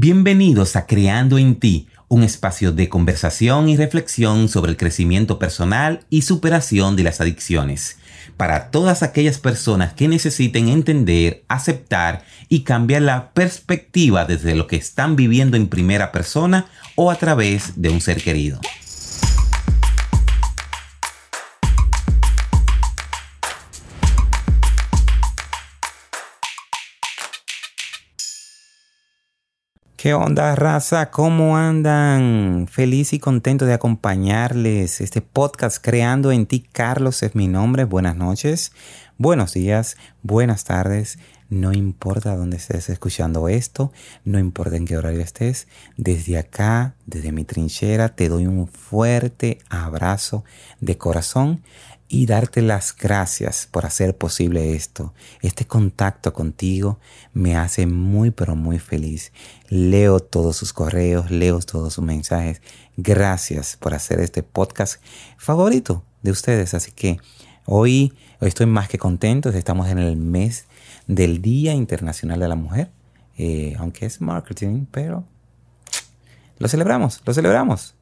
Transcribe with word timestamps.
Bienvenidos 0.00 0.76
a 0.76 0.86
Creando 0.86 1.38
en 1.38 1.56
ti, 1.56 1.88
un 2.06 2.22
espacio 2.22 2.70
de 2.70 2.88
conversación 2.88 3.68
y 3.68 3.76
reflexión 3.76 4.48
sobre 4.48 4.70
el 4.70 4.76
crecimiento 4.76 5.40
personal 5.40 6.06
y 6.08 6.22
superación 6.22 6.94
de 6.94 7.02
las 7.02 7.20
adicciones, 7.20 7.98
para 8.36 8.70
todas 8.70 9.02
aquellas 9.02 9.38
personas 9.38 9.94
que 9.94 10.06
necesiten 10.06 10.68
entender, 10.68 11.42
aceptar 11.48 12.24
y 12.48 12.60
cambiar 12.60 13.02
la 13.02 13.32
perspectiva 13.32 14.24
desde 14.24 14.54
lo 14.54 14.68
que 14.68 14.76
están 14.76 15.16
viviendo 15.16 15.56
en 15.56 15.66
primera 15.66 16.12
persona 16.12 16.66
o 16.94 17.10
a 17.10 17.16
través 17.16 17.82
de 17.82 17.90
un 17.90 18.00
ser 18.00 18.22
querido. 18.22 18.60
¿Qué 29.98 30.14
onda, 30.14 30.54
raza? 30.54 31.10
¿Cómo 31.10 31.56
andan? 31.56 32.68
Feliz 32.70 33.12
y 33.12 33.18
contento 33.18 33.66
de 33.66 33.74
acompañarles. 33.74 35.00
Este 35.00 35.22
podcast 35.22 35.84
Creando 35.84 36.30
en 36.30 36.46
ti, 36.46 36.60
Carlos 36.60 37.24
es 37.24 37.34
mi 37.34 37.48
nombre. 37.48 37.82
Buenas 37.82 38.14
noches, 38.14 38.70
buenos 39.16 39.54
días, 39.54 39.96
buenas 40.22 40.62
tardes. 40.62 41.18
No 41.50 41.72
importa 41.72 42.36
dónde 42.36 42.58
estés 42.58 42.90
escuchando 42.90 43.48
esto, 43.48 43.90
no 44.24 44.38
importa 44.38 44.76
en 44.76 44.84
qué 44.84 44.96
horario 44.96 45.20
estés. 45.20 45.66
Desde 45.96 46.38
acá, 46.38 46.94
desde 47.06 47.32
mi 47.32 47.42
trinchera, 47.42 48.10
te 48.10 48.28
doy 48.28 48.46
un 48.46 48.68
fuerte 48.68 49.58
abrazo 49.68 50.44
de 50.80 50.96
corazón 50.96 51.64
y 52.08 52.24
darte 52.24 52.62
las 52.62 52.96
gracias 52.96 53.68
por 53.70 53.84
hacer 53.84 54.16
posible 54.16 54.74
esto. 54.74 55.12
Este 55.42 55.66
contacto 55.66 56.32
contigo 56.32 56.98
me 57.34 57.56
hace 57.56 57.86
muy 57.86 58.30
pero 58.30 58.56
muy 58.56 58.78
feliz. 58.78 59.32
Leo 59.68 60.18
todos 60.20 60.56
sus 60.56 60.72
correos, 60.72 61.30
leo 61.30 61.60
todos 61.60 61.94
sus 61.94 62.04
mensajes. 62.04 62.62
Gracias 62.96 63.76
por 63.76 63.92
hacer 63.92 64.20
este 64.20 64.42
podcast 64.42 65.02
favorito 65.36 66.02
de 66.22 66.30
ustedes. 66.30 66.72
Así 66.72 66.92
que 66.92 67.18
hoy, 67.66 68.14
estoy 68.40 68.66
más 68.66 68.88
que 68.88 68.98
contento. 68.98 69.50
Estamos 69.50 69.88
en 69.88 69.98
el 69.98 70.16
mes 70.16 70.64
del 71.06 71.42
Día 71.42 71.74
Internacional 71.74 72.40
de 72.40 72.48
la 72.48 72.56
Mujer. 72.56 72.90
Eh, 73.36 73.76
aunque 73.78 74.06
es 74.06 74.20
marketing, 74.20 74.86
pero 74.90 75.24
lo 76.58 76.68
celebramos, 76.68 77.20
lo 77.24 77.34
celebramos. 77.34 77.94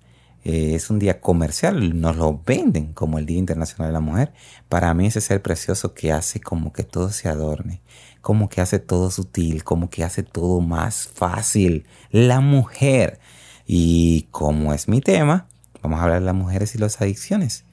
Eh, 0.48 0.76
es 0.76 0.90
un 0.90 1.00
día 1.00 1.20
comercial, 1.20 2.00
nos 2.00 2.16
lo 2.16 2.40
venden 2.46 2.92
como 2.92 3.18
el 3.18 3.26
Día 3.26 3.38
Internacional 3.38 3.88
de 3.88 3.92
la 3.94 3.98
Mujer. 3.98 4.32
Para 4.68 4.94
mí 4.94 5.08
ese 5.08 5.20
ser 5.20 5.42
precioso 5.42 5.92
que 5.92 6.12
hace 6.12 6.38
como 6.38 6.72
que 6.72 6.84
todo 6.84 7.10
se 7.10 7.28
adorne, 7.28 7.82
como 8.20 8.48
que 8.48 8.60
hace 8.60 8.78
todo 8.78 9.10
sutil, 9.10 9.64
como 9.64 9.90
que 9.90 10.04
hace 10.04 10.22
todo 10.22 10.60
más 10.60 11.08
fácil. 11.08 11.84
La 12.12 12.38
mujer. 12.38 13.18
Y 13.66 14.28
como 14.30 14.72
es 14.72 14.86
mi 14.86 15.00
tema, 15.00 15.48
vamos 15.82 15.98
a 15.98 16.04
hablar 16.04 16.20
de 16.20 16.26
las 16.26 16.34
mujeres 16.36 16.76
y 16.76 16.78
las 16.78 17.00
adicciones. 17.00 17.64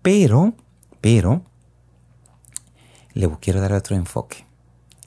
Pero, 0.00 0.54
pero, 1.02 1.44
le 3.12 3.28
quiero 3.38 3.60
dar 3.60 3.74
otro 3.74 3.96
enfoque. 3.96 4.46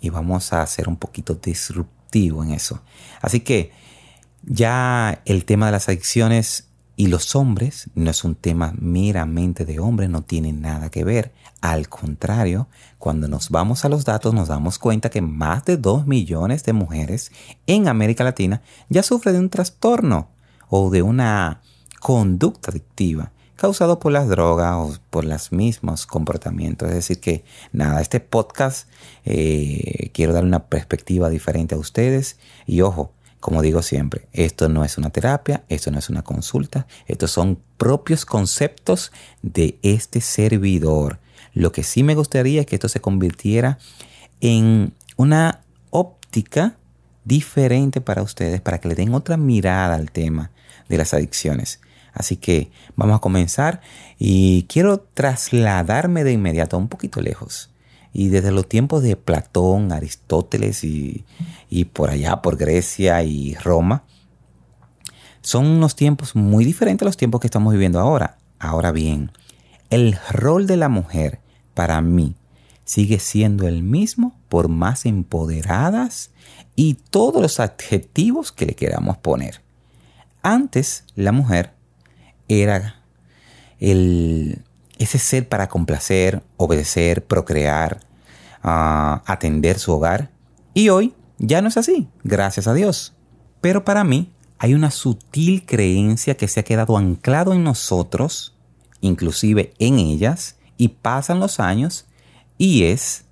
Y 0.02 0.12
vamos 0.12 0.54
a 0.54 0.64
ser 0.68 0.88
un 0.88 0.98
poquito 0.98 1.34
disruptivo 1.34 2.44
en 2.44 2.52
eso. 2.52 2.84
Así 3.22 3.40
que 3.40 3.72
ya 4.44 5.24
el 5.26 5.46
tema 5.46 5.66
de 5.66 5.72
las 5.72 5.90
adicciones 5.90 6.65
y 6.98 7.08
los 7.08 7.36
hombres 7.36 7.90
no 7.94 8.10
es 8.10 8.24
un 8.24 8.36
tema 8.36 8.74
meramente 8.80 9.66
de 9.66 9.80
hombres, 9.80 10.10
no 10.10 10.22
tiene 10.22 10.54
nada 10.54 10.90
que 10.90 11.04
ver. 11.04 11.34
Al 11.62 11.90
contrario, 11.90 12.68
cuando 12.98 13.28
nos 13.28 13.50
vamos 13.50 13.84
a 13.84 13.90
los 13.90 14.06
datos 14.06 14.34
nos 14.34 14.48
damos 14.48 14.80
cuenta 14.80 15.10
que 15.10 15.22
más 15.22 15.66
de 15.66 15.78
2 15.78 16.08
millones 16.08 16.64
de 16.64 16.74
mujeres 16.74 17.32
en 17.68 17.88
América 17.88 18.24
Latina 18.24 18.62
ya 18.90 19.04
sufren 19.04 19.34
de 19.34 19.40
un 19.42 19.50
trastorno 19.50 20.30
o 20.70 20.90
de 20.90 21.02
una 21.02 21.62
conducta 22.00 22.72
adictiva 22.72 23.32
causado 23.56 24.00
por 24.00 24.12
las 24.12 24.28
drogas 24.28 24.76
o 24.76 24.94
por 25.10 25.26
los 25.26 25.52
mismos 25.52 26.06
comportamientos. 26.06 26.90
Es 26.90 26.96
decir, 26.96 27.20
que 27.20 27.44
nada, 27.72 28.02
este 28.02 28.20
podcast 28.20 28.88
eh, 29.24 30.12
quiero 30.14 30.34
dar 30.34 30.44
una 30.44 30.68
perspectiva 30.68 31.30
diferente 31.30 31.76
a 31.76 31.78
ustedes 31.78 32.38
y 32.66 32.82
ojo, 32.82 33.15
como 33.46 33.62
digo 33.62 33.84
siempre, 33.84 34.28
esto 34.34 34.70
no 34.70 34.84
es 34.84 34.98
una 34.98 35.12
terapia, 35.12 35.66
esto 35.70 35.92
no 35.92 36.00
es 36.00 36.10
una 36.10 36.24
consulta, 36.24 36.88
estos 37.06 37.30
son 37.30 37.60
propios 37.78 38.26
conceptos 38.26 39.12
de 39.44 39.78
este 39.84 40.20
servidor. 40.20 41.20
Lo 41.54 41.72
que 41.72 41.84
sí 41.84 42.02
me 42.02 42.16
gustaría 42.16 42.62
es 42.62 42.66
que 42.66 42.76
esto 42.76 42.90
se 42.90 43.02
convirtiera 43.02 43.78
en 44.42 44.94
una 45.16 45.62
óptica 45.92 46.78
diferente 47.24 48.02
para 48.02 48.24
ustedes, 48.24 48.62
para 48.62 48.80
que 48.80 48.88
le 48.88 48.96
den 48.96 49.14
otra 49.14 49.38
mirada 49.38 49.94
al 49.94 50.10
tema 50.10 50.50
de 50.90 50.98
las 50.98 51.14
adicciones. 51.14 51.82
Así 52.14 52.38
que 52.38 52.72
vamos 52.96 53.18
a 53.18 53.22
comenzar 53.22 53.80
y 54.18 54.64
quiero 54.64 55.02
trasladarme 55.02 56.24
de 56.24 56.32
inmediato 56.32 56.80
un 56.80 56.88
poquito 56.88 57.22
lejos 57.22 57.70
y 58.18 58.30
desde 58.30 58.54
los 58.54 58.70
tiempos 58.70 59.04
de 59.04 59.18
Platón, 59.18 59.92
Aristóteles 59.92 60.86
y, 60.86 61.26
por 61.92 62.10
allá, 62.10 62.42
por 62.42 62.56
Grecia 62.56 63.22
y 63.24 63.56
Roma, 63.56 64.06
son 65.42 65.66
unos 65.66 65.98
tiempos 65.98 66.34
muy 66.34 66.64
diferentes 66.64 67.06
a 67.06 67.10
los 67.10 67.18
tiempos 67.18 67.42
que 67.42 67.48
estamos 67.48 67.74
viviendo 67.74 68.00
ahora. 68.00 68.38
Ahora 68.58 68.94
bien, 68.94 69.34
el 69.90 70.18
rol 70.32 70.66
de 70.66 70.78
la 70.78 70.88
mujer 70.88 71.42
para 71.74 72.02
mí 72.02 72.36
sigue 72.86 73.20
siendo 73.20 73.68
el 73.68 73.84
mismo 73.84 74.40
por 74.48 74.70
más 74.70 75.06
empoderadas 75.06 76.32
y 76.74 76.94
todos 76.94 77.42
los 77.42 77.60
adjetivos 77.60 78.54
que 78.54 78.66
le 78.66 78.76
queramos 78.76 79.18
poner. 79.18 79.62
Antes 80.42 81.04
la 81.16 81.34
mujer 81.34 81.74
era 82.48 82.96
el, 83.82 84.62
ese 85.00 85.20
ser 85.20 85.50
para 85.50 85.68
complacer, 85.68 86.44
obedecer, 86.56 87.26
procrear, 87.26 88.05
ah, 88.66 89.24
atender 89.26 89.80
su 89.80 89.94
hogar. 89.94 90.32
Y 90.74 90.90
hoy 90.90 91.14
ya 91.38 91.62
no 91.62 91.68
es 91.68 91.78
así, 91.78 92.10
gracias 92.24 92.68
a 92.68 92.74
Dios. 92.74 93.14
Pero 93.62 93.86
para 93.86 94.04
mí 94.04 94.34
hay 94.58 94.74
una 94.74 94.92
sutil 94.92 95.66
creencia 95.66 96.36
que 96.36 96.48
se 96.48 96.60
ha 96.60 96.64
quedado 96.64 96.98
anclado 96.98 97.54
en 97.54 97.64
nosotros, 97.64 98.58
inclusive 99.02 99.74
en 99.80 100.00
ellas, 100.00 100.58
y 100.78 100.90
pasan 100.90 101.40
los 101.40 101.60
años, 101.60 102.08
y 102.58 102.86
es 102.86 103.26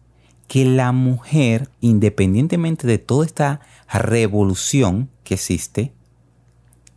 que 0.48 0.66
la 0.66 0.92
mujer, 0.92 1.70
independientemente 1.82 2.86
de 2.88 3.00
toda 3.00 3.26
esta 3.26 3.62
revolución 3.92 5.10
que 5.24 5.34
existe, 5.34 5.94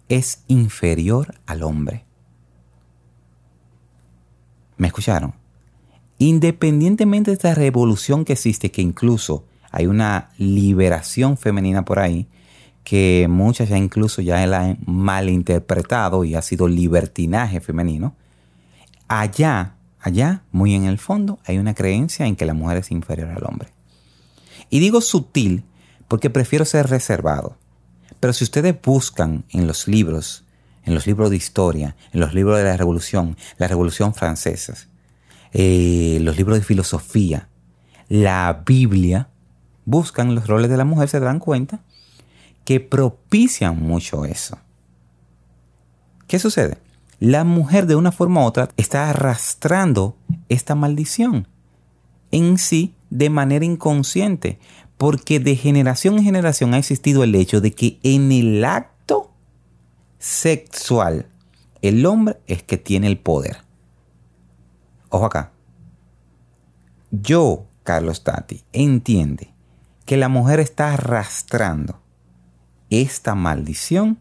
es 0.08 0.44
inferior 0.46 1.34
al 1.46 1.62
hombre. 1.62 2.04
¿Me 4.76 4.88
escucharon? 4.88 5.34
Independientemente 6.18 7.30
de 7.30 7.34
esta 7.34 7.54
revolución 7.54 8.24
que 8.24 8.34
existe, 8.34 8.70
que 8.70 8.82
incluso 8.82 9.44
hay 9.70 9.86
una 9.86 10.30
liberación 10.38 11.36
femenina 11.36 11.84
por 11.84 11.98
ahí, 11.98 12.26
que 12.84 13.26
muchas 13.28 13.68
ya 13.68 13.76
incluso 13.76 14.22
ya 14.22 14.46
la 14.46 14.60
han 14.60 14.78
malinterpretado 14.86 16.24
y 16.24 16.34
ha 16.34 16.42
sido 16.42 16.68
libertinaje 16.68 17.60
femenino, 17.60 18.14
allá, 19.08 19.76
allá, 19.98 20.44
muy 20.52 20.74
en 20.74 20.84
el 20.84 20.98
fondo, 20.98 21.38
hay 21.44 21.58
una 21.58 21.74
creencia 21.74 22.26
en 22.26 22.36
que 22.36 22.46
la 22.46 22.54
mujer 22.54 22.78
es 22.78 22.90
inferior 22.90 23.30
al 23.30 23.44
hombre. 23.44 23.70
Y 24.70 24.78
digo 24.80 25.00
sutil 25.00 25.64
porque 26.08 26.30
prefiero 26.30 26.64
ser 26.64 26.88
reservado. 26.88 27.56
Pero 28.20 28.32
si 28.32 28.44
ustedes 28.44 28.74
buscan 28.80 29.44
en 29.50 29.66
los 29.66 29.88
libros 29.88 30.46
en 30.86 30.94
los 30.94 31.06
libros 31.06 31.30
de 31.30 31.36
historia, 31.36 31.96
en 32.12 32.20
los 32.20 32.32
libros 32.32 32.56
de 32.56 32.64
la 32.64 32.76
Revolución, 32.76 33.36
la 33.58 33.68
Revolución 33.68 34.14
Francesa, 34.14 34.74
eh, 35.58 36.18
los 36.20 36.36
libros 36.36 36.58
de 36.58 36.64
filosofía, 36.64 37.48
la 38.10 38.62
Biblia, 38.66 39.30
buscan 39.86 40.34
los 40.34 40.46
roles 40.46 40.68
de 40.68 40.76
la 40.76 40.84
mujer, 40.84 41.08
se 41.08 41.18
dan 41.18 41.38
cuenta 41.38 41.80
que 42.66 42.78
propician 42.78 43.80
mucho 43.80 44.26
eso. 44.26 44.58
¿Qué 46.26 46.38
sucede? 46.38 46.76
La 47.20 47.44
mujer 47.44 47.86
de 47.86 47.96
una 47.96 48.12
forma 48.12 48.42
u 48.42 48.44
otra 48.44 48.68
está 48.76 49.08
arrastrando 49.08 50.18
esta 50.50 50.74
maldición 50.74 51.48
en 52.32 52.58
sí 52.58 52.94
de 53.08 53.30
manera 53.30 53.64
inconsciente, 53.64 54.58
porque 54.98 55.40
de 55.40 55.56
generación 55.56 56.18
en 56.18 56.24
generación 56.24 56.74
ha 56.74 56.78
existido 56.78 57.24
el 57.24 57.34
hecho 57.34 57.62
de 57.62 57.72
que 57.72 57.98
en 58.02 58.30
el 58.30 58.62
acto 58.62 59.32
sexual, 60.18 61.30
el 61.80 62.04
hombre 62.04 62.36
es 62.46 62.62
que 62.62 62.76
tiene 62.76 63.06
el 63.06 63.16
poder. 63.16 63.65
Ojo 65.08 65.26
acá. 65.26 65.52
Yo, 67.10 67.66
Carlos 67.82 68.24
Tati, 68.24 68.62
entiende 68.72 69.54
que 70.04 70.16
la 70.16 70.28
mujer 70.28 70.60
está 70.60 70.94
arrastrando 70.94 72.00
esta 72.90 73.34
maldición 73.34 74.18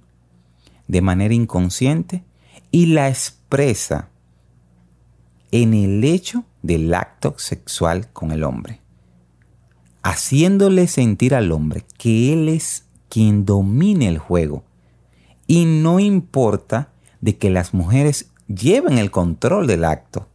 de 0.87 1.01
manera 1.01 1.33
inconsciente 1.33 2.23
y 2.71 2.87
la 2.87 3.09
expresa 3.09 4.09
en 5.51 5.73
el 5.73 6.03
hecho 6.03 6.43
del 6.61 6.93
acto 6.93 7.35
sexual 7.38 8.11
con 8.11 8.31
el 8.31 8.43
hombre, 8.43 8.81
haciéndole 10.03 10.88
sentir 10.88 11.35
al 11.35 11.51
hombre 11.51 11.85
que 11.97 12.33
él 12.33 12.49
es 12.49 12.85
quien 13.09 13.45
domine 13.45 14.07
el 14.07 14.17
juego. 14.17 14.63
Y 15.47 15.65
no 15.65 15.99
importa 15.99 16.91
de 17.21 17.38
que 17.38 17.49
las 17.49 17.73
mujeres 17.73 18.31
lleven 18.47 18.97
el 18.97 19.11
control 19.11 19.67
del 19.67 19.85
acto. 19.85 20.27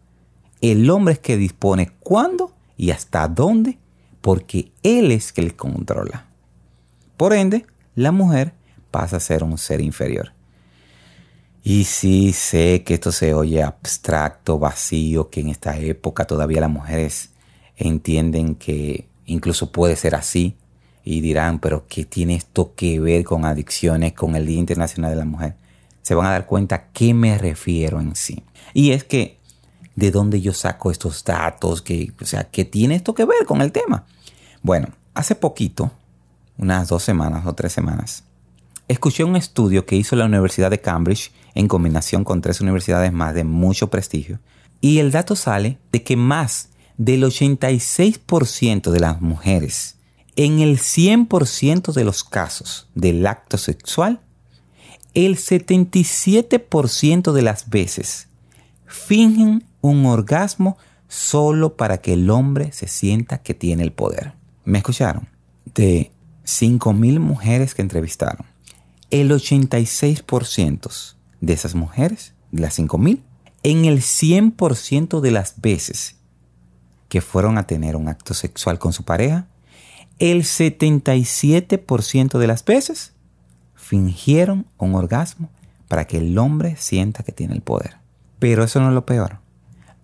El 0.61 0.89
hombre 0.91 1.15
es 1.15 1.19
que 1.21 1.37
dispone 1.37 1.93
cuándo 2.01 2.53
y 2.77 2.91
hasta 2.91 3.29
dónde, 3.29 3.79
porque 4.21 4.73
él 4.83 5.13
es 5.13 5.33
que 5.33 5.43
le 5.43 5.57
controla. 5.57 6.27
Por 7.17 7.33
ende, 7.33 7.67
la 7.95 8.13
mujer 8.13 8.55
pasa 8.91 9.17
a 9.17 9.21
ser 9.21 9.43
un 9.43 9.59
ser 9.59 9.81
inferior. 9.81 10.33
Y 11.63 11.85
sí 11.85 12.33
sé 12.33 12.83
que 12.85 12.95
esto 12.95 13.13
se 13.13 13.35
oye 13.35 13.63
abstracto, 13.63 14.59
vacío, 14.59 15.29
que 15.29 15.41
en 15.41 15.49
esta 15.49 15.77
época 15.79 16.27
todavía 16.27 16.61
las 16.61 16.71
mujeres 16.71 17.31
entienden 17.77 18.55
que 18.55 19.09
incluso 19.27 19.71
puede 19.71 19.97
ser 19.97 20.15
así 20.15 20.57
y 21.05 21.21
dirán, 21.21 21.59
pero 21.59 21.87
¿qué 21.87 22.05
tiene 22.05 22.35
esto 22.35 22.75
que 22.75 23.01
ver 23.01 23.25
con 23.25 23.45
adicciones, 23.45 24.13
con 24.13 24.37
el 24.37 24.47
Día 24.47 24.59
Internacional 24.59 25.11
de 25.11 25.17
la 25.17 25.25
Mujer? 25.25 25.57
Se 26.03 26.15
van 26.15 26.27
a 26.27 26.31
dar 26.31 26.47
cuenta 26.47 26.75
a 26.75 26.93
qué 26.93 27.15
me 27.15 27.37
refiero 27.37 28.01
en 28.01 28.17
sí. 28.17 28.43
Y 28.75 28.93
es 28.93 29.05
que, 29.05 29.39
¿de 29.97 30.11
dónde 30.11 30.41
yo 30.41 30.53
saco 30.53 30.91
estos 30.91 31.25
datos? 31.25 31.83
Que, 31.83 32.13
o 32.21 32.25
sea, 32.25 32.45
¿qué 32.45 32.65
tiene 32.65 32.95
esto 32.95 33.15
que 33.15 33.25
ver 33.25 33.45
con 33.47 33.63
el 33.63 33.73
tema? 33.73 34.07
Bueno, 34.63 34.89
hace 35.15 35.35
poquito, 35.35 35.91
unas 36.59 36.89
dos 36.89 37.03
semanas 37.03 37.47
o 37.47 37.55
tres 37.55 37.73
semanas, 37.73 38.25
escuché 38.89 39.25
un 39.25 39.37
estudio 39.37 39.87
que 39.87 39.97
hizo 39.97 40.17
la 40.17 40.27
Universidad 40.27 40.71
de 40.71 40.81
Cambridge 40.81 41.33
en 41.55 41.69
combinación 41.69 42.25
con 42.25 42.41
tres 42.41 42.61
universidades 42.61 43.13
más 43.13 43.35
de 43.35 43.45
mucho 43.45 43.89
prestigio. 43.89 44.41
Y 44.81 44.99
el 44.99 45.11
dato 45.11 45.37
sale 45.37 45.79
de 45.93 46.03
que 46.03 46.17
más 46.17 46.71
del 46.97 47.23
86% 47.25 48.91
de 48.91 49.01
las 49.01 49.21
mujeres 49.21 49.97
en 50.37 50.61
el 50.61 50.79
100% 50.79 51.93
de 51.93 52.05
los 52.05 52.25
casos 52.25 52.89
del 52.95 53.27
acto 53.27 53.59
sexual, 53.59 54.21
el 55.13 55.37
77% 55.37 57.33
de 57.33 57.43
las 57.43 57.69
veces 57.69 58.29
fingen 58.87 59.65
un 59.81 60.07
orgasmo 60.07 60.77
solo 61.09 61.77
para 61.77 61.99
que 61.99 62.13
el 62.13 62.31
hombre 62.31 62.73
se 62.73 62.87
sienta 62.89 63.43
que 63.43 63.55
tiene 63.55 63.83
el 63.83 63.93
poder. 63.93 64.35
¿Me 64.65 64.79
escucharon? 64.79 65.29
De 65.75 66.13
5.000 66.45 67.19
mujeres 67.19 67.75
que 67.75 67.83
entrevistaron, 67.83 68.47
el 69.11 69.31
86% 69.31 71.15
de 71.41 71.53
esas 71.53 71.75
mujeres, 71.75 72.35
de 72.53 72.63
las 72.63 72.79
5.000, 72.79 73.21
en 73.63 73.85
el 73.85 74.01
100% 74.01 75.21
de 75.21 75.31
las 75.31 75.61
veces 75.61 76.17
que 77.09 77.21
fueron 77.21 77.59
a 77.59 77.67
tener 77.67 77.97
un 77.97 78.09
acto 78.09 78.35
sexual 78.35 78.79
con 78.79 78.93
su 78.93 79.05
pareja, 79.05 79.49
el 80.19 80.45
77% 80.45 82.39
de 82.39 82.47
las 82.47 82.65
veces 82.65 83.13
fingieron 83.75 84.67
un 84.79 84.95
orgasmo 84.95 85.51
para 85.89 86.07
que 86.07 86.19
el 86.19 86.39
hombre 86.39 86.77
sienta 86.77 87.25
que 87.25 87.33
tiene 87.33 87.55
el 87.55 87.63
poder. 87.63 87.97
Pero 88.39 88.63
eso 88.63 88.81
no 88.81 88.89
es 88.89 88.95
lo 88.95 89.07
peor. 89.07 89.39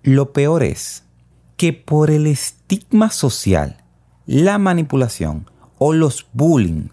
Lo 0.06 0.32
peor 0.32 0.62
es 0.62 1.03
que 1.56 1.73
por 1.73 2.12
el 2.12 2.29
estigma 2.29 3.11
social, 3.11 3.82
la 4.25 4.56
manipulación 4.56 5.50
o 5.79 5.93
los 5.93 6.29
bullying, 6.32 6.91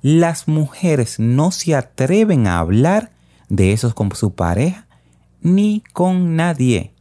las 0.00 0.46
mujeres 0.46 1.18
no 1.18 1.50
se 1.50 1.74
atreven 1.74 2.46
a 2.46 2.60
hablar 2.60 3.10
de 3.48 3.72
eso 3.72 3.92
con 3.96 4.14
su 4.14 4.36
pareja 4.36 4.86
ni 5.40 5.82
con 5.92 6.36
nadie. 6.36 6.92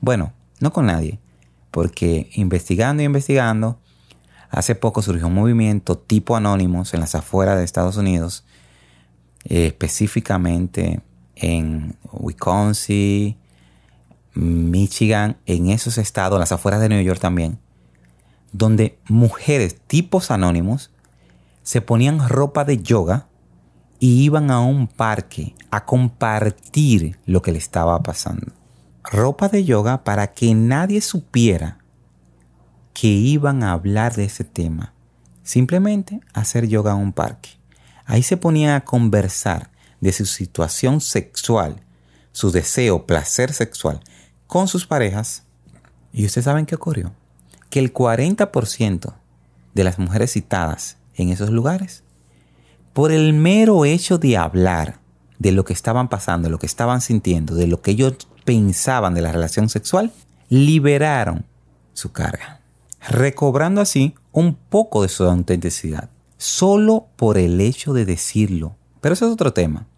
Bueno, 0.00 0.32
no 0.60 0.72
con 0.72 0.86
nadie, 0.86 1.18
porque 1.72 2.30
investigando 2.34 3.02
y 3.02 3.06
investigando, 3.06 3.80
hace 4.48 4.76
poco 4.76 5.02
surgió 5.02 5.26
un 5.26 5.34
movimiento 5.34 5.98
tipo 5.98 6.36
anónimos 6.36 6.94
en 6.94 7.00
las 7.00 7.16
afueras 7.16 7.58
de 7.58 7.64
Estados 7.64 7.96
Unidos, 7.96 8.44
eh, 9.44 9.66
específicamente 9.66 11.00
en 11.34 11.96
Wisconsin, 12.12 13.36
Michigan, 14.34 15.36
en 15.46 15.70
esos 15.70 15.96
estados, 15.98 16.36
en 16.36 16.40
las 16.40 16.52
afueras 16.52 16.80
de 16.80 16.88
Nueva 16.88 17.04
York 17.04 17.20
también, 17.20 17.58
donde 18.52 18.98
mujeres 19.08 19.80
tipos 19.86 20.30
anónimos 20.30 20.90
se 21.62 21.80
ponían 21.80 22.28
ropa 22.28 22.64
de 22.64 22.82
yoga 22.82 23.28
y 24.00 24.24
iban 24.24 24.50
a 24.50 24.60
un 24.60 24.86
parque 24.86 25.54
a 25.70 25.84
compartir 25.84 27.18
lo 27.26 27.42
que 27.42 27.52
le 27.52 27.58
estaba 27.58 28.02
pasando. 28.02 28.52
Ropa 29.02 29.48
de 29.48 29.64
yoga 29.64 30.02
para 30.02 30.32
que 30.32 30.54
nadie 30.54 31.00
supiera 31.00 31.78
que 32.92 33.08
iban 33.08 33.62
a 33.62 33.72
hablar 33.72 34.14
de 34.14 34.24
ese 34.24 34.44
tema. 34.44 34.92
Simplemente 35.42 36.20
hacer 36.32 36.68
yoga 36.68 36.92
en 36.92 36.98
un 36.98 37.12
parque. 37.12 37.50
Ahí 38.04 38.22
se 38.22 38.36
ponían 38.36 38.74
a 38.74 38.84
conversar 38.84 39.70
de 40.00 40.12
su 40.12 40.26
situación 40.26 41.00
sexual, 41.00 41.80
su 42.32 42.50
deseo, 42.50 43.06
placer 43.06 43.52
sexual 43.52 44.00
con 44.54 44.68
sus 44.68 44.86
parejas. 44.86 45.42
¿Y 46.12 46.24
ustedes 46.26 46.44
saben 46.44 46.64
qué 46.64 46.76
ocurrió? 46.76 47.12
Que 47.70 47.80
el 47.80 47.92
40% 47.92 49.12
de 49.74 49.82
las 49.82 49.98
mujeres 49.98 50.30
citadas 50.30 50.96
en 51.16 51.30
esos 51.30 51.50
lugares 51.50 52.04
por 52.92 53.10
el 53.10 53.32
mero 53.32 53.84
hecho 53.84 54.16
de 54.16 54.36
hablar 54.36 55.00
de 55.40 55.50
lo 55.50 55.64
que 55.64 55.72
estaban 55.72 56.08
pasando, 56.08 56.50
lo 56.50 56.60
que 56.60 56.66
estaban 56.66 57.00
sintiendo, 57.00 57.56
de 57.56 57.66
lo 57.66 57.82
que 57.82 57.90
ellos 57.90 58.28
pensaban 58.44 59.14
de 59.14 59.22
la 59.22 59.32
relación 59.32 59.68
sexual, 59.68 60.12
liberaron 60.48 61.44
su 61.92 62.12
carga, 62.12 62.60
recobrando 63.08 63.80
así 63.80 64.14
un 64.30 64.54
poco 64.54 65.02
de 65.02 65.08
su 65.08 65.24
autenticidad, 65.24 66.10
solo 66.36 67.08
por 67.16 67.38
el 67.38 67.60
hecho 67.60 67.92
de 67.92 68.04
decirlo. 68.04 68.76
Pero 69.00 69.14
eso 69.14 69.26
es 69.26 69.32
otro 69.32 69.52
tema. 69.52 69.88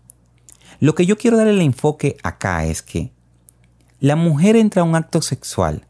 Lo 0.80 0.94
que 0.94 1.04
yo 1.04 1.18
quiero 1.18 1.36
darle 1.36 1.52
el 1.52 1.60
enfoque 1.60 2.16
acá 2.22 2.64
es 2.64 2.80
que 2.80 3.12
la 4.00 4.16
mujer 4.16 4.56
entra 4.56 4.82
a 4.82 4.84
un 4.84 4.94
acto 4.94 5.22
sexual 5.22 5.87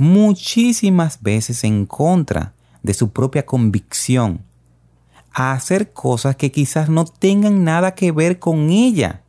muchísimas 0.00 1.20
veces 1.22 1.62
en 1.62 1.84
contra 1.84 2.54
de 2.82 2.94
su 2.94 3.12
propia 3.12 3.44
convicción 3.44 4.42
a 5.32 5.52
hacer 5.52 5.92
cosas 5.92 6.36
que 6.36 6.50
quizás 6.50 6.88
no 6.88 7.04
tengan 7.04 7.64
nada 7.64 7.94
que 7.94 8.10
ver 8.10 8.38
con 8.38 8.70
ella, 8.70 9.20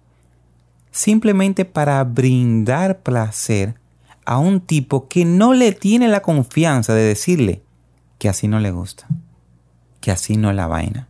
simplemente 0.92 1.66
para 1.66 2.02
brindar 2.06 3.02
placer 3.02 3.76
a 4.26 4.38
un 4.38 4.62
tipo 4.62 5.10
que 5.10 5.26
no 5.26 5.54
le 5.54 5.74
tiene 5.74 6.08
la 6.08 6.22
confianza 6.22 6.94
de 6.94 7.04
decirle 7.04 7.64
que 8.18 8.30
así 8.30 8.48
no 8.48 8.60
le 8.60 8.72
gusta, 8.72 9.08
que 10.00 10.12
así 10.12 10.38
no 10.38 10.52
es 10.52 10.56
la 10.56 10.68
vaina, 10.68 11.08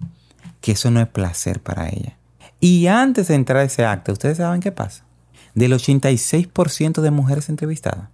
que 0.60 0.72
eso 0.72 0.90
no 0.90 1.02
es 1.02 1.08
placer 1.08 1.62
para 1.62 1.88
ella. 1.90 2.18
Y 2.60 2.88
antes 2.88 3.28
de 3.28 3.36
entrar 3.36 3.60
a 3.60 3.64
ese 3.64 3.86
acto, 3.86 4.12
¿ustedes 4.12 4.38
saben 4.38 4.60
qué 4.60 4.72
pasa? 4.72 5.06
Del 5.56 5.74
86% 5.74 7.02
de 7.02 7.12
mujeres 7.12 7.50
entrevistadas, 7.50 8.10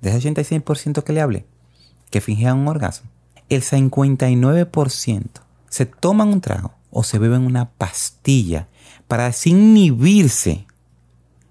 de 0.00 0.10
ese 0.10 0.32
86% 0.32 1.02
que 1.02 1.12
le 1.12 1.20
hablé, 1.20 1.46
que 2.10 2.20
fingían 2.20 2.58
un 2.58 2.68
orgasmo, 2.68 3.10
el 3.48 3.62
59% 3.62 5.22
se 5.68 5.86
toman 5.86 6.28
un 6.28 6.40
trago 6.40 6.72
o 6.90 7.02
se 7.02 7.18
beben 7.18 7.42
una 7.42 7.70
pastilla 7.70 8.68
para 9.06 9.24
desinhibirse, 9.24 10.66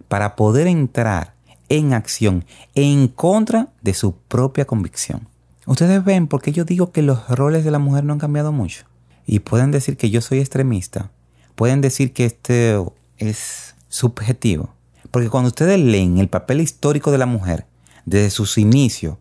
para 0.07 0.35
poder 0.35 0.67
entrar 0.67 1.35
en 1.69 1.93
acción 1.93 2.45
en 2.73 3.07
contra 3.07 3.69
de 3.81 3.93
su 3.93 4.15
propia 4.15 4.65
convicción. 4.65 5.27
Ustedes 5.65 6.03
ven 6.03 6.27
porque 6.27 6.51
yo 6.51 6.63
digo 6.63 6.91
que 6.91 7.01
los 7.01 7.27
roles 7.27 7.63
de 7.63 7.71
la 7.71 7.79
mujer 7.79 8.03
no 8.03 8.13
han 8.13 8.19
cambiado 8.19 8.51
mucho. 8.51 8.85
Y 9.25 9.39
pueden 9.39 9.71
decir 9.71 9.97
que 9.97 10.11
yo 10.11 10.21
soy 10.21 10.39
extremista. 10.39 11.11
Pueden 11.55 11.81
decir 11.81 12.13
que 12.13 12.25
este 12.25 12.79
es 13.17 13.75
subjetivo. 13.89 14.74
Porque 15.15 15.29
cuando 15.29 15.47
ustedes 15.47 15.79
leen 15.79 16.17
el 16.17 16.27
papel 16.27 16.59
histórico 16.59 17.09
de 17.09 17.17
la 17.17 17.25
mujer, 17.25 17.65
desde 18.03 18.29
sus 18.29 18.57
inicios, 18.57 19.15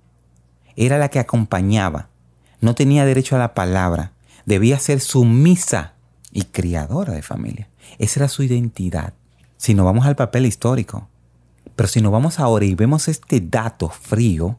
era 0.75 0.99
la 0.99 1.09
que 1.09 1.21
acompañaba. 1.21 2.09
No 2.61 2.75
tenía 2.75 3.05
derecho 3.05 3.37
a 3.37 3.39
la 3.39 3.55
palabra 3.55 4.11
debía 4.45 4.77
ser 4.81 4.99
sumisa 4.99 5.95
y 6.33 6.47
criadora 6.47 7.13
de 7.13 7.23
familia. 7.23 7.69
Esa 8.01 8.19
era 8.19 8.29
su 8.29 8.43
identidad. 8.43 9.15
Si 9.57 9.73
nos 9.73 9.85
vamos 9.85 10.05
al 10.05 10.17
papel 10.17 10.47
histórico, 10.47 11.07
pero 11.77 11.89
si 11.89 12.01
nos 12.01 12.11
vamos 12.11 12.41
ahora 12.41 12.65
y 12.65 12.75
vemos 12.75 13.07
este 13.07 13.41
dato 13.41 13.89
frío, 13.89 14.59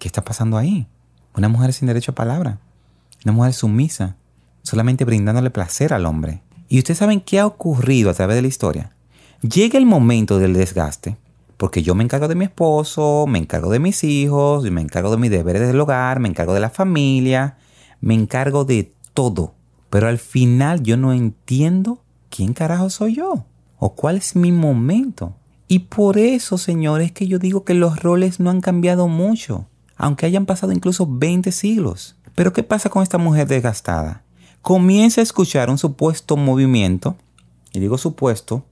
¿qué 0.00 0.08
está 0.08 0.24
pasando 0.24 0.56
ahí? 0.56 0.88
Una 1.36 1.48
mujer 1.48 1.72
sin 1.72 1.86
derecho 1.86 2.10
a 2.10 2.16
palabra, 2.16 2.58
una 3.24 3.34
mujer 3.34 3.52
sumisa, 3.52 4.16
solamente 4.64 5.04
brindándole 5.04 5.50
placer 5.50 5.94
al 5.94 6.06
hombre. 6.06 6.42
¿Y 6.68 6.78
ustedes 6.78 6.98
saben 6.98 7.20
qué 7.20 7.38
ha 7.38 7.46
ocurrido 7.46 8.10
a 8.10 8.14
través 8.14 8.34
de 8.34 8.42
la 8.42 8.48
historia? 8.48 8.96
Llega 9.42 9.78
el 9.78 9.86
momento 9.86 10.38
del 10.38 10.54
desgaste, 10.54 11.16
porque 11.56 11.82
yo 11.82 11.94
me 11.94 12.04
encargo 12.04 12.28
de 12.28 12.34
mi 12.34 12.44
esposo, 12.44 13.26
me 13.26 13.38
encargo 13.38 13.70
de 13.70 13.78
mis 13.78 14.04
hijos, 14.04 14.68
me 14.70 14.80
encargo 14.80 15.10
de 15.10 15.16
mis 15.16 15.30
deberes 15.30 15.66
del 15.66 15.80
hogar, 15.80 16.20
me 16.20 16.28
encargo 16.28 16.54
de 16.54 16.60
la 16.60 16.70
familia, 16.70 17.56
me 18.00 18.14
encargo 18.14 18.64
de 18.64 18.92
todo, 19.14 19.54
pero 19.88 20.08
al 20.08 20.18
final 20.18 20.82
yo 20.82 20.96
no 20.96 21.12
entiendo 21.12 22.02
quién 22.28 22.52
carajo 22.52 22.90
soy 22.90 23.16
yo 23.16 23.44
o 23.78 23.94
cuál 23.94 24.16
es 24.16 24.36
mi 24.36 24.52
momento. 24.52 25.34
Y 25.68 25.80
por 25.80 26.18
eso, 26.18 26.58
señores, 26.58 27.12
que 27.12 27.26
yo 27.26 27.38
digo 27.38 27.64
que 27.64 27.74
los 27.74 28.02
roles 28.02 28.40
no 28.40 28.50
han 28.50 28.60
cambiado 28.60 29.08
mucho, 29.08 29.66
aunque 29.96 30.26
hayan 30.26 30.46
pasado 30.46 30.72
incluso 30.72 31.06
20 31.08 31.52
siglos. 31.52 32.16
Pero 32.34 32.52
¿qué 32.52 32.62
pasa 32.62 32.90
con 32.90 33.02
esta 33.02 33.18
mujer 33.18 33.46
desgastada? 33.48 34.22
comienza 34.62 35.20
a 35.20 35.24
escuchar 35.24 35.70
un 35.70 35.78
supuesto 35.78 36.36
movimiento, 36.36 37.16
y 37.72 37.80
digo 37.80 37.98
supuesto, 37.98 38.64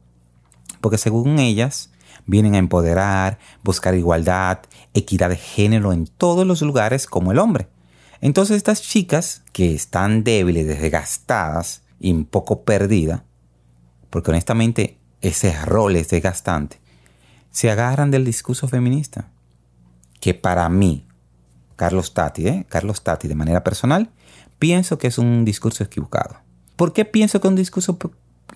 porque 0.81 0.99
según 0.99 1.39
ellas, 1.39 1.91
vienen 2.27 2.55
a 2.55 2.59
empoderar, 2.59 3.39
buscar 3.65 3.95
igualdad, 3.95 4.61
equidad 4.95 5.31
de 5.31 5.37
género 5.37 5.93
en 5.93 6.07
todos 6.07 6.47
los 6.47 6.63
lugares 6.63 7.07
como 7.07 7.33
el 7.33 7.39
hombre. 7.39 7.69
Entonces 8.21 8.57
estas 8.57 8.83
chicas 8.83 9.43
que 9.53 9.75
están 9.75 10.25
débiles, 10.25 10.67
desgastadas 10.67 11.83
y 12.01 12.13
un 12.13 12.25
poco 12.25 12.63
perdidas, 12.63 13.23
porque 14.11 14.31
honestamente 14.31 14.99
ese 15.21 15.53
rol 15.65 15.97
es 15.97 16.11
desgastante, 16.11 16.81
se 17.51 17.71
agarran 17.71 18.11
del 18.11 18.25
discurso 18.25 18.69
feminista, 18.69 19.31
que 20.21 20.35
para 20.35 20.69
mí, 20.69 21.07
Carlos 21.77 22.13
Tati, 22.13 22.49
¿eh? 22.49 22.67
Carlos 22.69 23.03
Tati 23.03 23.29
de 23.29 23.35
manera 23.35 23.63
personal, 23.63 24.11
pienso 24.59 24.99
que 24.99 25.07
es 25.07 25.19
un 25.19 25.45
discurso 25.45 25.85
equivocado. 25.85 26.37
¿Por 26.77 26.93
qué 26.93 27.05
pienso 27.05 27.41
que 27.41 27.47
es 27.47 27.51
un 27.51 27.57
discurso 27.57 27.99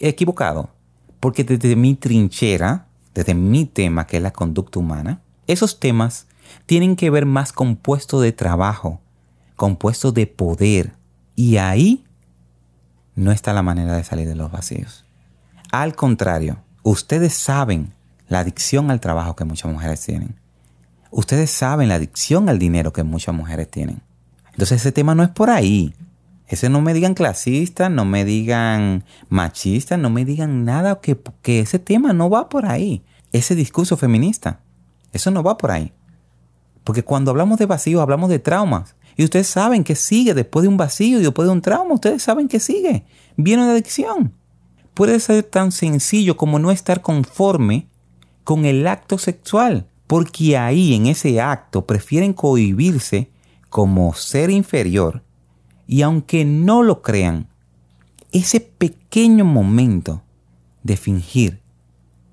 equivocado? 0.01 0.71
Porque 1.23 1.45
desde 1.45 1.77
mi 1.77 1.95
trinchera, 1.95 2.89
desde 3.15 3.33
mi 3.33 3.65
tema 3.65 4.09
que 4.09 4.17
es 4.17 4.23
la 4.25 4.33
conducta 4.33 4.81
humana, 4.81 5.21
esos 5.47 5.79
temas 5.79 6.27
tienen 6.67 6.97
que 6.97 7.11
ver 7.11 7.27
más 7.27 7.53
con 7.53 7.77
puestos 7.77 8.23
de 8.23 8.33
trabajo, 8.33 9.01
con 9.55 9.77
puestos 9.77 10.13
de 10.15 10.27
poder. 10.27 10.95
Y 11.37 11.59
ahí 11.59 12.03
no 13.15 13.31
está 13.31 13.53
la 13.53 13.63
manera 13.63 13.95
de 13.95 14.03
salir 14.03 14.27
de 14.27 14.35
los 14.35 14.51
vacíos. 14.51 15.05
Al 15.71 15.95
contrario, 15.95 16.59
ustedes 16.83 17.35
saben 17.35 17.95
la 18.27 18.41
adicción 18.41 18.91
al 18.91 18.99
trabajo 18.99 19.37
que 19.37 19.45
muchas 19.45 19.71
mujeres 19.71 20.01
tienen. 20.01 20.35
Ustedes 21.13 21.53
saben 21.53 21.89
la 21.89 21.95
adicción 21.95 22.49
al 22.49 22.59
dinero 22.59 22.93
que 22.93 23.05
muchas 23.05 23.33
mujeres 23.33 23.71
tienen. 23.71 24.03
Entonces 24.51 24.81
ese 24.81 24.91
tema 24.91 25.15
no 25.15 25.23
es 25.23 25.29
por 25.29 25.51
ahí. 25.51 25.95
Ese 26.53 26.69
no 26.69 26.83
me 26.83 26.93
digan 26.93 27.15
clasista, 27.15 27.89
no 27.89 28.05
me 28.05 28.27
digan 28.27 29.05
machista, 29.31 29.97
no 29.97 30.11
me 30.11 30.27
digan 30.27 30.67
nada 30.67 31.01
que, 31.01 31.19
que 31.41 31.61
ese 31.61 31.79
tema 31.79 32.13
no 32.13 32.29
va 32.29 32.51
por 32.51 32.67
ahí. 32.67 33.03
Ese 33.33 33.55
discurso 33.55 33.97
feminista, 33.97 34.61
eso 35.15 35.31
no 35.31 35.43
va 35.43 35.57
por 35.57 35.71
ahí. 35.71 35.95
Porque 36.85 37.05
cuando 37.05 37.31
hablamos 37.31 37.59
de 37.59 37.65
vacío 37.65 38.03
hablamos 38.03 38.29
de 38.29 38.39
traumas. 38.39 38.97
Y 39.17 39.25
ustedes 39.25 39.47
saben 39.47 39.83
que 39.83 39.97
sigue 39.97 40.35
después 40.35 40.65
de 40.65 40.69
un 40.69 40.77
vacío 40.77 41.21
y 41.21 41.23
después 41.23 41.47
de 41.47 41.53
un 41.53 41.63
trauma. 41.63 41.95
Ustedes 41.95 42.23
saben 42.23 42.49
que 42.49 42.61
sigue. 42.61 43.07
Viene 43.39 43.63
una 43.63 43.73
adicción. 43.73 44.35
Puede 44.93 45.21
ser 45.21 45.45
tan 45.45 45.73
sencillo 45.73 46.37
como 46.37 46.59
no 46.59 46.71
estar 46.71 47.01
conforme 47.01 47.89
con 48.45 48.67
el 48.67 48.87
acto 48.87 49.17
sexual. 49.17 49.89
Porque 50.07 50.59
ahí 50.59 50.93
en 50.93 51.07
ese 51.07 51.41
acto 51.41 51.87
prefieren 51.87 52.35
cohibirse 52.35 53.31
como 53.71 54.13
ser 54.13 54.51
inferior 54.51 55.23
y 55.87 56.03
aunque 56.03 56.45
no 56.45 56.83
lo 56.83 57.03
crean, 57.03 57.49
ese 58.33 58.61
pequeño 58.61 59.45
momento 59.45 60.23
de 60.83 60.97
fingir, 60.97 61.61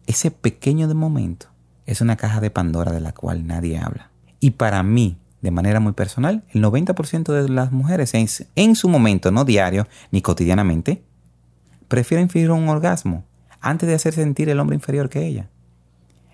ese 0.08 0.32
pequeño 0.32 0.88
momento, 0.96 1.48
es 1.86 2.02
una 2.02 2.16
caja 2.16 2.40
de 2.40 2.52
Pandora 2.52 2.92
de 2.92 3.02
la 3.02 3.14
cual 3.14 3.48
nadie 3.48 3.78
habla. 3.78 4.12
Y 4.40 4.52
para 4.52 4.82
mí, 4.84 5.18
de 5.42 5.52
manera 5.52 5.80
muy 5.80 5.94
personal, 5.94 6.44
el 6.50 6.64
90% 6.64 7.34
de 7.34 7.50
las 7.50 7.72
mujeres 7.72 8.14
en, 8.14 8.28
en, 8.56 8.76
su 8.76 8.90
momento, 8.90 9.32
no 9.32 9.44
diario 9.44 9.88
ni 10.12 10.22
cotidianamente, 10.22 11.04
prefieren 11.88 12.30
fingir 12.30 12.52
un 12.52 12.70
orgasmo 12.70 13.26
antes 13.60 13.90
de 13.90 13.96
hacer 13.96 14.14
sentir 14.14 14.50
el 14.50 14.60
hombre 14.60 14.76
inferior 14.76 15.10
que 15.10 15.26
ella. 15.26 15.50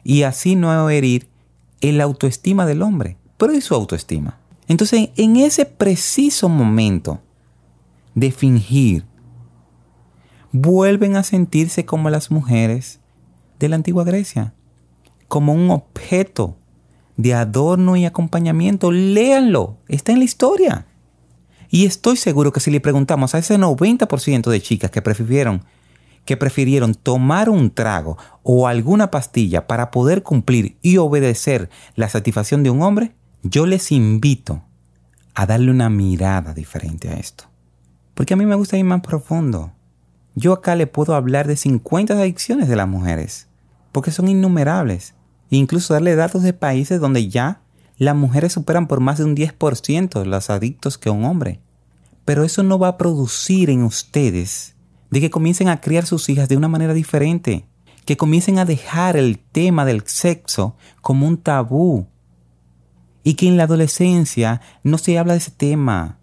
Y 0.03 0.23
así 0.23 0.55
no 0.55 0.89
herir 0.89 1.27
el 1.81 2.01
autoestima 2.01 2.65
del 2.65 2.81
hombre, 2.81 3.17
pero 3.37 3.53
¿y 3.53 3.61
su 3.61 3.73
autoestima? 3.73 4.39
Entonces, 4.67 5.09
en 5.15 5.37
ese 5.37 5.65
preciso 5.65 6.49
momento 6.49 7.21
de 8.15 8.31
fingir, 8.31 9.05
vuelven 10.51 11.15
a 11.15 11.23
sentirse 11.23 11.85
como 11.85 12.09
las 12.09 12.31
mujeres 12.31 12.99
de 13.59 13.69
la 13.69 13.75
antigua 13.75 14.03
Grecia, 14.03 14.53
como 15.27 15.53
un 15.53 15.69
objeto 15.69 16.57
de 17.17 17.33
adorno 17.33 17.95
y 17.95 18.05
acompañamiento. 18.05 18.91
Léanlo, 18.91 19.77
está 19.87 20.11
en 20.11 20.19
la 20.19 20.25
historia. 20.25 20.85
Y 21.69 21.85
estoy 21.85 22.17
seguro 22.17 22.51
que 22.51 22.59
si 22.59 22.71
le 22.71 22.79
preguntamos 22.79 23.35
a 23.35 23.39
ese 23.39 23.57
90% 23.57 24.49
de 24.49 24.61
chicas 24.61 24.91
que 24.91 25.01
prefirieron, 25.01 25.63
que 26.23 26.37
prefirieron 26.37 26.93
tomar 26.93 27.49
un 27.49 27.69
trago 27.69 28.17
o 28.43 28.67
alguna 28.67 29.11
pastilla 29.11 29.67
para 29.67 29.91
poder 29.91 30.23
cumplir 30.23 30.77
y 30.81 30.97
obedecer 30.97 31.69
la 31.95 32.09
satisfacción 32.09 32.63
de 32.63 32.69
un 32.69 32.81
hombre, 32.81 33.15
yo 33.47 33.67
les 33.67 33.91
invito 33.91 34.63
a 35.35 35.45
darle 35.45 35.69
una 35.69 35.87
mirada 35.87 36.55
diferente 36.55 37.09
a 37.09 37.13
esto. 37.13 37.43
Porque 38.15 38.33
a 38.33 38.37
mí 38.37 38.45
me 38.47 38.55
gusta 38.55 38.75
ir 38.75 38.85
más 38.85 39.01
profundo. 39.01 39.71
Yo 40.33 40.51
acá 40.51 40.75
le 40.75 40.87
puedo 40.87 41.13
hablar 41.13 41.45
de 41.45 41.55
50 41.55 42.15
adicciones 42.15 42.67
de 42.67 42.75
las 42.75 42.87
mujeres, 42.87 43.47
porque 43.91 44.09
son 44.09 44.29
innumerables. 44.29 45.13
E 45.51 45.57
incluso 45.57 45.93
darle 45.93 46.15
datos 46.15 46.41
de 46.41 46.53
países 46.53 46.99
donde 46.99 47.29
ya 47.29 47.61
las 47.99 48.15
mujeres 48.15 48.51
superan 48.51 48.87
por 48.87 48.99
más 48.99 49.19
de 49.19 49.25
un 49.25 49.35
10% 49.35 50.25
los 50.25 50.49
adictos 50.49 50.97
que 50.97 51.11
un 51.11 51.23
hombre. 51.23 51.59
Pero 52.25 52.43
eso 52.43 52.63
no 52.63 52.79
va 52.79 52.87
a 52.87 52.97
producir 52.97 53.69
en 53.69 53.83
ustedes 53.83 54.75
de 55.11 55.21
que 55.21 55.29
comiencen 55.29 55.69
a 55.69 55.81
criar 55.81 56.07
sus 56.07 56.29
hijas 56.29 56.49
de 56.49 56.57
una 56.57 56.67
manera 56.67 56.95
diferente, 56.95 57.67
que 58.05 58.17
comiencen 58.17 58.57
a 58.57 58.65
dejar 58.65 59.17
el 59.17 59.37
tema 59.37 59.85
del 59.85 60.01
sexo 60.07 60.75
como 61.01 61.27
un 61.27 61.37
tabú, 61.37 62.07
y 63.25 63.33
que 63.33 63.47
en 63.47 63.57
la 63.57 63.63
adolescencia 63.63 64.61
no 64.83 64.99
se 64.99 65.17
habla 65.17 65.33
de 65.33 65.39
ese 65.39 65.49
tema. 65.49 66.19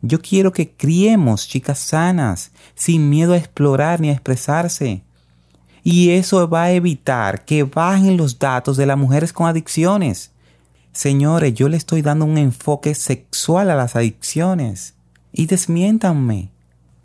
Yo 0.00 0.22
quiero 0.22 0.50
que 0.50 0.72
criemos 0.72 1.46
chicas 1.46 1.78
sanas, 1.78 2.52
sin 2.74 3.10
miedo 3.10 3.34
a 3.34 3.36
explorar 3.36 4.00
ni 4.00 4.08
a 4.08 4.12
expresarse. 4.12 5.02
Y 5.84 6.10
eso 6.10 6.48
va 6.48 6.64
a 6.64 6.72
evitar 6.72 7.44
que 7.44 7.64
bajen 7.64 8.16
los 8.16 8.38
datos 8.38 8.78
de 8.78 8.86
las 8.86 8.96
mujeres 8.96 9.34
con 9.34 9.46
adicciones. 9.46 10.32
Señores, 10.92 11.52
yo 11.52 11.68
le 11.68 11.76
estoy 11.76 12.00
dando 12.00 12.24
un 12.24 12.38
enfoque 12.38 12.94
sexual 12.94 13.70
a 13.70 13.76
las 13.76 13.94
adicciones. 13.94 14.94
Y 15.32 15.46
desmiéntanme. 15.46 16.50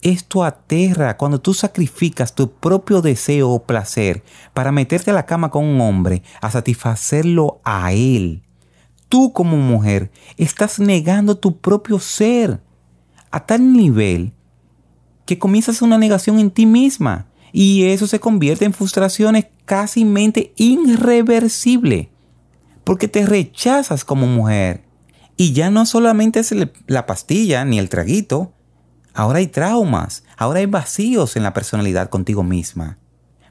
Esto 0.01 0.45
aterra 0.45 1.17
cuando 1.17 1.41
tú 1.41 1.53
sacrificas 1.53 2.33
tu 2.33 2.49
propio 2.49 3.01
deseo 3.01 3.49
o 3.49 3.63
placer 3.63 4.23
para 4.53 4.71
meterte 4.71 5.11
a 5.11 5.13
la 5.13 5.25
cama 5.25 5.51
con 5.51 5.65
un 5.65 5.81
hombre, 5.81 6.23
a 6.41 6.49
satisfacerlo 6.49 7.59
a 7.65 7.91
él 7.91 8.42
tú 9.13 9.31
como 9.31 9.57
mujer 9.57 10.09
estás 10.37 10.79
negando 10.79 11.37
tu 11.37 11.59
propio 11.59 11.99
ser 11.99 12.59
a 13.29 13.45
tal 13.45 13.71
nivel 13.71 14.33
que 15.27 15.37
comienzas 15.37 15.83
una 15.83 15.99
negación 15.99 16.39
en 16.39 16.49
ti 16.49 16.65
misma. 16.65 17.27
Y 17.51 17.83
eso 17.83 18.07
se 18.07 18.19
convierte 18.19 18.65
en 18.65 18.73
frustraciones 18.73 19.45
casi 19.65 20.01
irreversible 20.55 22.09
porque 22.83 23.07
te 23.07 23.23
rechazas 23.27 24.03
como 24.03 24.25
mujer. 24.25 24.83
Y 25.37 25.53
ya 25.53 25.69
no 25.69 25.85
solamente 25.85 26.39
es 26.39 26.51
la 26.87 27.05
pastilla 27.05 27.65
ni 27.65 27.77
el 27.77 27.89
traguito, 27.89 28.51
ahora 29.13 29.37
hay 29.37 29.47
traumas, 29.47 30.23
ahora 30.37 30.61
hay 30.61 30.65
vacíos 30.65 31.35
en 31.35 31.43
la 31.43 31.53
personalidad 31.53 32.09
contigo 32.09 32.41
misma. 32.41 32.97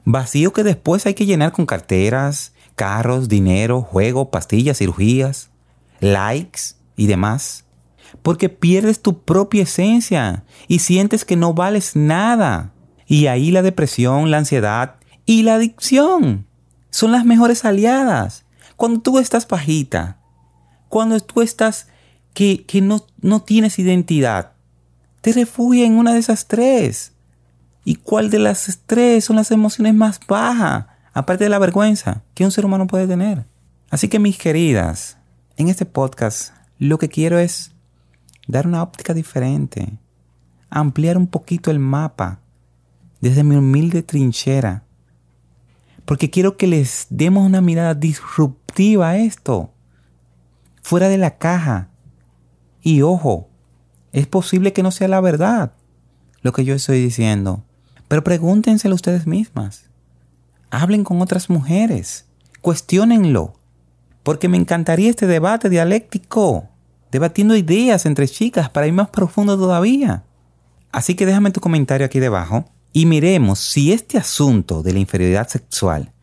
Vacío 0.03 0.51
que 0.51 0.63
después 0.65 1.05
hay 1.05 1.13
que 1.13 1.25
llenar 1.25 1.53
con 1.53 1.65
carteras, 1.65 2.51
carros, 2.75 3.29
dinero, 3.29 3.81
juego, 3.81 4.29
pastillas, 4.29 4.79
cirugías 4.79 5.52
likes 6.03 6.75
y 6.95 7.07
demás. 7.07 7.65
Porque 8.21 8.49
pierdes 8.49 9.01
tu 9.01 9.23
propia 9.23 9.63
esencia 9.63 10.43
y 10.67 10.79
sientes 10.79 11.25
que 11.25 11.35
no 11.35 11.53
vales 11.53 11.95
nada. 11.95 12.73
Y 13.07 13.27
ahí 13.27 13.51
la 13.51 13.61
depresión, 13.61 14.29
la 14.29 14.37
ansiedad 14.37 14.95
y 15.25 15.43
la 15.43 15.55
adicción 15.55 16.47
son 16.89 17.11
las 17.11 17.25
mejores 17.25 17.65
aliadas. 17.65 18.45
Cuando 18.75 19.01
tú 19.01 19.19
estás 19.19 19.45
pajita, 19.45 20.19
cuando 20.89 21.19
tú 21.19 21.41
estás 21.41 21.87
que, 22.33 22.65
no, 22.81 23.05
no 23.19 23.41
tienes 23.41 23.79
identidad, 23.79 24.53
te 25.21 25.31
refugia 25.33 25.85
en 25.85 25.97
una 25.97 26.13
de 26.13 26.19
esas 26.19 26.47
tres. 26.47 27.13
¿Y 27.85 27.95
cuál 27.95 28.29
de 28.29 28.39
las 28.39 28.79
tres 28.85 29.25
son 29.25 29.35
las 29.35 29.51
emociones 29.51 29.93
más 29.93 30.19
bajas, 30.27 30.85
aparte 31.13 31.45
de 31.45 31.49
la 31.49 31.59
vergüenza, 31.59 32.23
que 32.33 32.45
un 32.45 32.51
ser 32.51 32.65
humano 32.65 32.87
puede 32.87 33.07
tener? 33.07 33.45
Así 33.89 34.07
que 34.07 34.19
mis 34.19 34.37
queridas, 34.37 35.17
en 35.57 35.67
este 35.67 35.85
podcast 35.85 36.53
lo 36.79 36.97
que 36.97 37.09
quiero 37.09 37.37
es 37.37 37.71
dar 38.47 38.67
una 38.67 38.81
óptica 38.81 39.13
diferente, 39.13 39.99
ampliar 40.69 41.17
un 41.17 41.27
poquito 41.27 41.69
el 41.69 41.79
mapa 41.79 42.39
desde 43.21 43.43
mi 43.43 43.55
humilde 43.55 44.01
trinchera, 44.01 44.83
porque 46.05 46.29
quiero 46.29 46.57
que 46.57 46.67
les 46.67 47.07
demos 47.09 47.45
una 47.45 47.61
mirada 47.61 47.93
disruptiva 47.93 49.09
a 49.09 49.17
esto, 49.17 49.71
fuera 50.81 51.07
de 51.07 51.17
la 51.17 51.37
caja. 51.37 51.89
Y 52.81 53.01
ojo, 53.01 53.47
es 54.11 54.27
posible 54.27 54.73
que 54.73 54.83
no 54.83 54.91
sea 54.91 55.07
la 55.07 55.21
verdad 55.21 55.73
lo 56.41 56.51
que 56.51 56.65
yo 56.65 56.73
estoy 56.73 57.01
diciendo, 57.01 57.63
pero 58.07 58.23
pregúntenselo 58.23 58.95
ustedes 58.95 59.27
mismas. 59.27 59.85
Hablen 60.71 61.03
con 61.03 61.21
otras 61.21 61.49
mujeres, 61.49 62.25
cuestionenlo 62.59 63.53
porque 64.23 64.49
me 64.49 64.57
encantaría 64.57 65.09
este 65.09 65.27
debate 65.27 65.69
dialéctico, 65.69 66.69
debatiendo 67.11 67.55
ideas 67.55 68.05
entre 68.05 68.27
chicas 68.27 68.69
para 68.69 68.87
ir 68.87 68.93
más 68.93 69.09
profundo 69.09 69.57
todavía. 69.57 70.23
Así 70.91 71.15
que 71.15 71.25
déjame 71.25 71.51
tu 71.51 71.59
comentario 71.59 72.05
aquí 72.05 72.19
debajo 72.19 72.65
y 72.91 73.05
miremos 73.05 73.59
si 73.59 73.91
este 73.91 74.17
asunto 74.17 74.83
de 74.83 74.93
la 74.93 74.99
inferioridad 74.99 75.47
sexual 75.47 76.13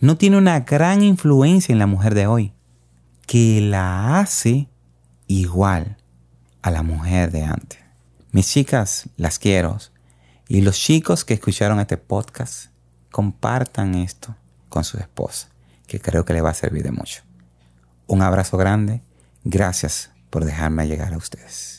no 0.00 0.16
tiene 0.16 0.36
una 0.38 0.60
gran 0.60 1.02
influencia 1.02 1.72
en 1.72 1.78
la 1.78 1.86
mujer 1.86 2.14
de 2.14 2.26
hoy, 2.26 2.52
que 3.26 3.60
la 3.60 4.20
hace 4.20 4.68
igual 5.26 5.96
a 6.62 6.70
la 6.70 6.82
mujer 6.82 7.30
de 7.30 7.44
antes. 7.44 7.78
Mis 8.30 8.48
chicas, 8.48 9.08
las 9.16 9.38
quiero. 9.38 9.78
Y 10.48 10.60
los 10.60 10.78
chicos 10.78 11.24
que 11.24 11.34
escucharon 11.34 11.80
este 11.80 11.96
podcast, 11.96 12.70
compartan 13.10 13.94
esto 13.94 14.34
con 14.68 14.84
su 14.84 14.98
esposa, 14.98 15.48
que 15.88 15.98
creo 16.00 16.24
que 16.24 16.34
le 16.34 16.42
va 16.42 16.50
a 16.50 16.54
servir 16.54 16.84
de 16.84 16.92
mucho. 16.92 17.22
Un 18.06 18.22
abrazo 18.22 18.56
grande. 18.56 19.02
Gracias 19.42 20.12
por 20.30 20.44
dejarme 20.44 20.86
llegar 20.86 21.14
a 21.14 21.16
ustedes. 21.16 21.77